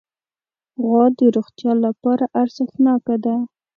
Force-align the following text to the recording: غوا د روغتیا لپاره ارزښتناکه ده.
غوا 0.83 1.03
د 1.17 1.19
روغتیا 1.35 1.71
لپاره 1.85 2.25
ارزښتناکه 2.41 3.15
ده. 3.25 3.35